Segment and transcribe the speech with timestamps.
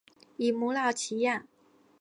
[0.37, 1.47] 以母老乞养。